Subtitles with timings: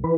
[0.00, 0.10] Ihr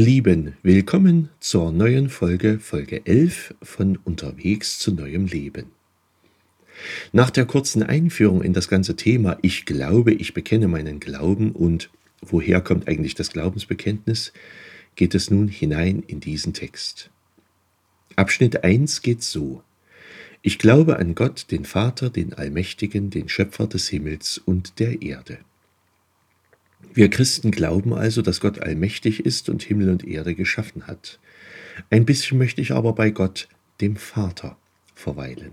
[0.00, 5.77] Lieben, willkommen zur neuen Folge, Folge 11 von Unterwegs zu neuem Leben.
[7.12, 11.90] Nach der kurzen Einführung in das ganze Thema Ich glaube, ich bekenne meinen Glauben und
[12.20, 14.32] woher kommt eigentlich das Glaubensbekenntnis,
[14.96, 17.10] geht es nun hinein in diesen Text.
[18.16, 19.62] Abschnitt 1 geht so.
[20.42, 25.38] Ich glaube an Gott, den Vater, den Allmächtigen, den Schöpfer des Himmels und der Erde.
[26.94, 31.18] Wir Christen glauben also, dass Gott allmächtig ist und Himmel und Erde geschaffen hat.
[31.90, 33.48] Ein bisschen möchte ich aber bei Gott,
[33.80, 34.56] dem Vater,
[34.94, 35.52] verweilen.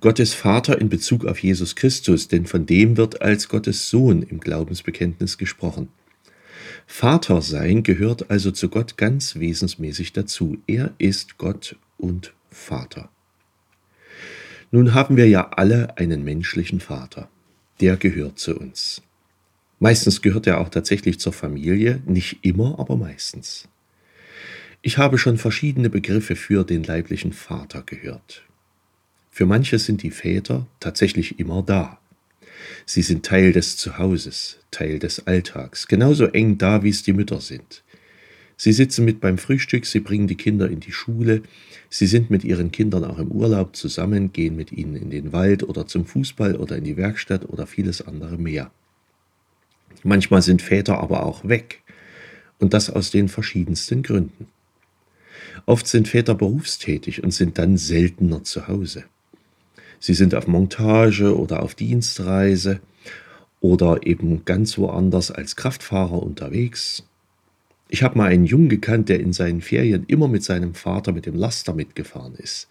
[0.00, 4.22] Gott ist Vater in Bezug auf Jesus Christus, denn von dem wird als Gottes Sohn
[4.22, 5.88] im Glaubensbekenntnis gesprochen.
[6.86, 10.58] Vater sein gehört also zu Gott ganz wesensmäßig dazu.
[10.66, 13.08] Er ist Gott und Vater.
[14.70, 17.28] Nun haben wir ja alle einen menschlichen Vater.
[17.80, 19.02] Der gehört zu uns.
[19.78, 23.68] Meistens gehört er auch tatsächlich zur Familie, nicht immer, aber meistens.
[24.82, 28.45] Ich habe schon verschiedene Begriffe für den leiblichen Vater gehört.
[29.36, 31.98] Für manche sind die Väter tatsächlich immer da.
[32.86, 37.42] Sie sind Teil des Zuhauses, Teil des Alltags, genauso eng da, wie es die Mütter
[37.42, 37.84] sind.
[38.56, 41.42] Sie sitzen mit beim Frühstück, sie bringen die Kinder in die Schule,
[41.90, 45.62] sie sind mit ihren Kindern auch im Urlaub zusammen, gehen mit ihnen in den Wald
[45.64, 48.70] oder zum Fußball oder in die Werkstatt oder vieles andere mehr.
[50.02, 51.82] Manchmal sind Väter aber auch weg.
[52.58, 54.46] Und das aus den verschiedensten Gründen.
[55.66, 59.04] Oft sind Väter berufstätig und sind dann seltener zu Hause.
[59.98, 62.80] Sie sind auf Montage oder auf Dienstreise
[63.60, 67.04] oder eben ganz woanders als Kraftfahrer unterwegs.
[67.88, 71.26] Ich habe mal einen Jungen gekannt, der in seinen Ferien immer mit seinem Vater mit
[71.26, 72.68] dem Laster mitgefahren ist.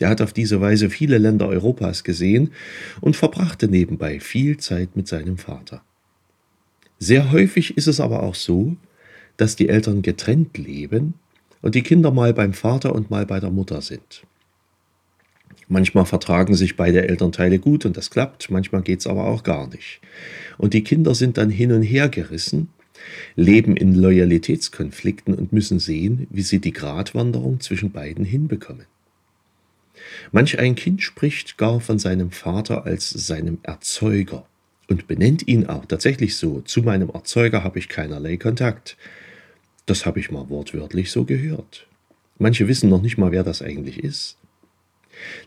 [0.00, 2.50] Der hat auf diese Weise viele Länder Europas gesehen
[3.00, 5.82] und verbrachte nebenbei viel Zeit mit seinem Vater.
[6.98, 8.76] Sehr häufig ist es aber auch so,
[9.36, 11.14] dass die Eltern getrennt leben
[11.62, 14.24] und die Kinder mal beim Vater und mal bei der Mutter sind.
[15.72, 19.68] Manchmal vertragen sich beide Elternteile gut und das klappt, manchmal geht es aber auch gar
[19.68, 20.02] nicht.
[20.58, 22.68] Und die Kinder sind dann hin und her gerissen,
[23.36, 28.84] leben in Loyalitätskonflikten und müssen sehen, wie sie die Gratwanderung zwischen beiden hinbekommen.
[30.30, 34.44] Manch ein Kind spricht gar von seinem Vater als seinem Erzeuger
[34.88, 36.60] und benennt ihn auch tatsächlich so.
[36.60, 38.98] Zu meinem Erzeuger habe ich keinerlei Kontakt.
[39.86, 41.86] Das habe ich mal wortwörtlich so gehört.
[42.36, 44.36] Manche wissen noch nicht mal, wer das eigentlich ist.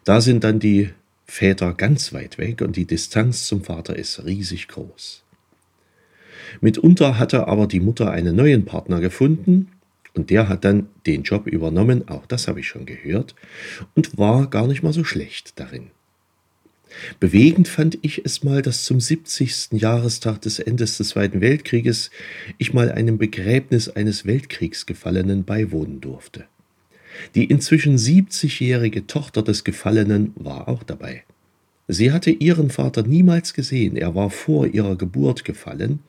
[0.04, 0.90] Da sind dann die
[1.26, 5.24] Väter ganz weit weg und die Distanz zum Vater ist riesig groß.
[6.62, 9.70] Mitunter hatte aber die Mutter einen neuen Partner gefunden
[10.14, 13.36] und der hat dann den Job übernommen, auch das habe ich schon gehört,
[13.96, 15.92] und war gar nicht mal so schlecht darin.
[17.20, 19.72] Bewegend fand ich es mal, dass zum 70.
[19.72, 22.12] Jahrestag des Endes des Zweiten Weltkrieges
[22.58, 26.46] ich mal einem Begräbnis eines Weltkriegsgefallenen beiwohnen durfte.
[27.36, 31.24] Die inzwischen 70-jährige Tochter des Gefallenen war auch dabei.
[31.88, 36.00] Sie hatte ihren Vater niemals gesehen, er war vor ihrer Geburt gefallen,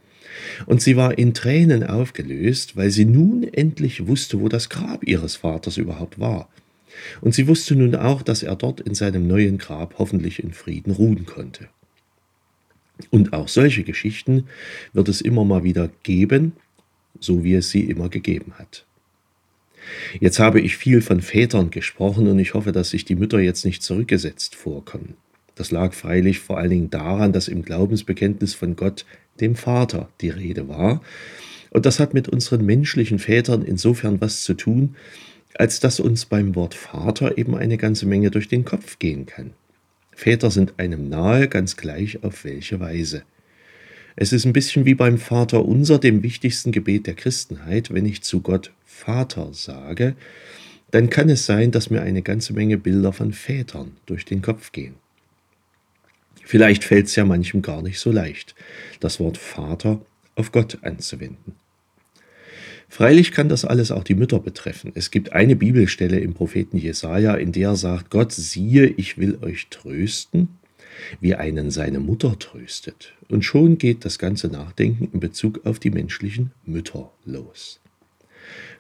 [0.67, 5.37] und sie war in Tränen aufgelöst, weil sie nun endlich wusste, wo das Grab ihres
[5.37, 6.49] Vaters überhaupt war.
[7.21, 10.93] Und sie wusste nun auch, dass er dort in seinem neuen Grab hoffentlich in Frieden
[10.93, 11.69] ruhen konnte.
[13.11, 14.44] Und auch solche Geschichten
[14.93, 16.53] wird es immer mal wieder geben,
[17.21, 18.87] so wie es sie immer gegeben hat.
[20.20, 23.64] Jetzt habe ich viel von Vätern gesprochen und ich hoffe, dass sich die Mütter jetzt
[23.64, 25.14] nicht zurückgesetzt vorkommen.
[25.54, 29.06] Das lag freilich vor allen Dingen daran, dass im Glaubensbekenntnis von Gott,
[29.41, 31.02] dem Vater, die Rede war.
[31.70, 34.96] Und das hat mit unseren menschlichen Vätern insofern was zu tun,
[35.54, 39.52] als dass uns beim Wort Vater eben eine ganze Menge durch den Kopf gehen kann.
[40.12, 43.22] Väter sind einem nahe, ganz gleich auf welche Weise.
[44.19, 47.93] Es ist ein bisschen wie beim Vater unser, dem wichtigsten Gebet der Christenheit.
[47.93, 50.17] Wenn ich zu Gott Vater sage,
[50.90, 54.73] dann kann es sein, dass mir eine ganze Menge Bilder von Vätern durch den Kopf
[54.73, 54.94] gehen.
[56.43, 58.55] Vielleicht fällt es ja manchem gar nicht so leicht,
[59.00, 60.00] das Wort Vater
[60.35, 61.55] auf Gott anzuwenden.
[62.88, 64.93] Freilich kann das alles auch die Mütter betreffen.
[64.94, 69.38] Es gibt eine Bibelstelle im Propheten Jesaja, in der er sagt: Gott, siehe, ich will
[69.43, 70.49] euch trösten,
[71.20, 73.14] wie einen seine Mutter tröstet.
[73.28, 77.81] Und schon geht das ganze Nachdenken in Bezug auf die menschlichen Mütter los.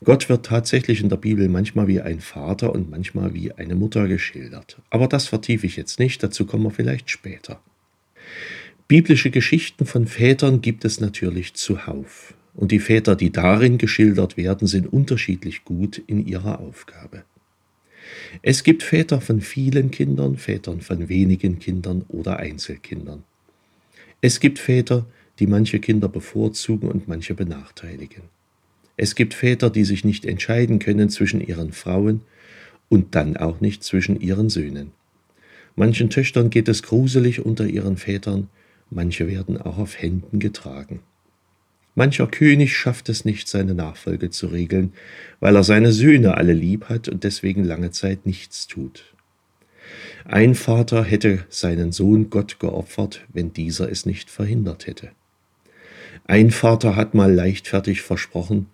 [0.04, 4.06] Gott wird tatsächlich in der Bibel manchmal wie ein Vater und manchmal wie eine Mutter
[4.08, 4.78] geschildert.
[4.90, 7.60] Aber das vertiefe ich jetzt nicht, dazu kommen wir vielleicht später.
[8.88, 14.66] Biblische Geschichten von Vätern gibt es natürlich zuhauf, und die Väter, die darin geschildert werden,
[14.66, 17.24] sind unterschiedlich gut in ihrer Aufgabe.
[18.42, 23.24] Es gibt Väter von vielen Kindern, Vätern von wenigen Kindern oder Einzelkindern.
[24.20, 25.06] Es gibt Väter,
[25.38, 28.22] die manche Kinder bevorzugen und manche benachteiligen.
[28.96, 32.22] Es gibt Väter, die sich nicht entscheiden können zwischen ihren Frauen
[32.88, 34.92] und dann auch nicht zwischen ihren Söhnen.
[35.74, 38.48] Manchen Töchtern geht es gruselig unter ihren Vätern,
[38.90, 41.00] manche werden auch auf Händen getragen.
[41.98, 44.92] Mancher König schafft es nicht, seine Nachfolge zu regeln,
[45.40, 49.14] weil er seine Söhne alle lieb hat und deswegen lange Zeit nichts tut.
[50.26, 55.10] Ein Vater hätte seinen Sohn Gott geopfert, wenn dieser es nicht verhindert hätte.
[56.26, 58.66] Ein Vater hat mal leichtfertig versprochen,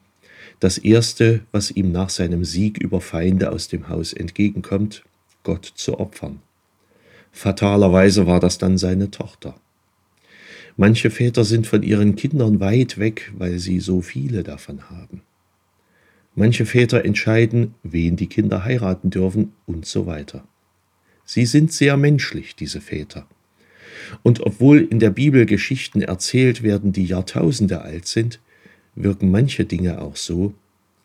[0.59, 5.05] das Erste, was ihm nach seinem Sieg über Feinde aus dem Haus entgegenkommt,
[5.45, 6.41] Gott zu opfern.
[7.31, 9.55] Fatalerweise war das dann seine Tochter.
[10.77, 15.23] Manche Väter sind von ihren Kindern weit weg, weil sie so viele davon haben.
[16.35, 20.47] Manche Väter entscheiden, wen die Kinder heiraten dürfen und so weiter.
[21.27, 23.27] Sie sind sehr menschlich, diese Väter.
[24.23, 28.41] Und obwohl in der Bibel Geschichten erzählt werden, die Jahrtausende alt sind,
[28.95, 30.55] wirken manche Dinge auch so,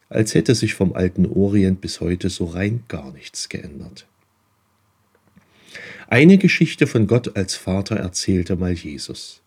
[0.10, 4.08] als hätte sich vom alten Orient bis heute so rein gar nichts geändert.
[6.08, 9.42] Eine Geschichte von Gott als Vater erzählte mal Jesus.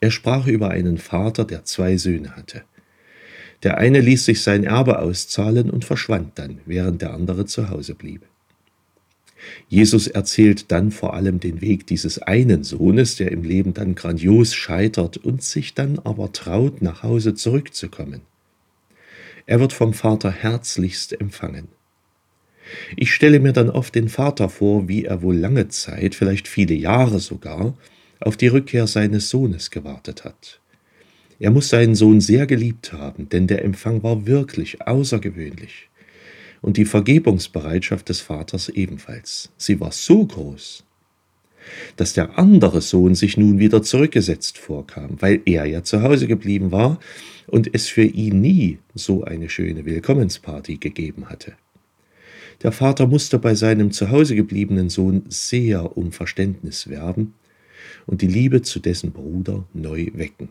[0.00, 2.62] Er sprach über einen Vater, der zwei Söhne hatte.
[3.62, 7.94] Der eine ließ sich sein Erbe auszahlen und verschwand dann, während der andere zu Hause
[7.94, 8.22] blieb.
[9.68, 14.54] Jesus erzählt dann vor allem den Weg dieses einen Sohnes, der im Leben dann grandios
[14.54, 18.22] scheitert und sich dann aber traut, nach Hause zurückzukommen.
[19.46, 21.68] Er wird vom Vater herzlichst empfangen.
[22.96, 26.74] Ich stelle mir dann oft den Vater vor, wie er wohl lange Zeit, vielleicht viele
[26.74, 27.74] Jahre sogar,
[28.20, 30.60] auf die Rückkehr seines Sohnes gewartet hat.
[31.38, 35.88] Er muss seinen Sohn sehr geliebt haben, denn der Empfang war wirklich außergewöhnlich.
[36.62, 39.50] Und die Vergebungsbereitschaft des Vaters ebenfalls.
[39.58, 40.84] Sie war so groß,
[41.96, 46.72] dass der andere Sohn sich nun wieder zurückgesetzt vorkam, weil er ja zu Hause geblieben
[46.72, 46.98] war
[47.46, 51.52] und es für ihn nie so eine schöne Willkommensparty gegeben hatte.
[52.62, 57.34] Der Vater musste bei seinem zu Hause gebliebenen Sohn sehr um Verständnis werben
[58.06, 60.48] und die Liebe zu dessen Bruder neu wecken.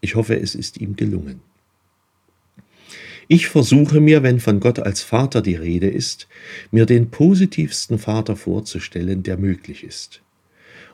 [0.00, 1.40] Ich hoffe, es ist ihm gelungen.
[3.30, 6.28] Ich versuche mir, wenn von Gott als Vater die Rede ist,
[6.70, 10.22] mir den positivsten Vater vorzustellen, der möglich ist,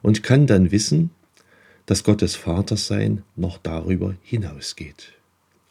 [0.02, 1.10] und kann dann wissen,
[1.86, 5.12] dass Gottes Vatersein noch darüber hinausgeht.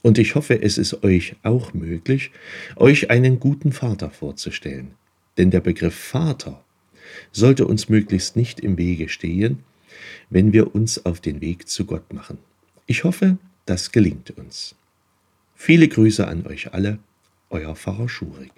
[0.01, 2.31] Und ich hoffe, es ist euch auch möglich,
[2.75, 4.91] euch einen guten Vater vorzustellen.
[5.37, 6.63] Denn der Begriff Vater
[7.31, 9.59] sollte uns möglichst nicht im Wege stehen,
[10.29, 12.37] wenn wir uns auf den Weg zu Gott machen.
[12.85, 14.75] Ich hoffe, das gelingt uns.
[15.55, 16.99] Viele Grüße an euch alle,
[17.49, 18.51] euer Pfarrer Schurig.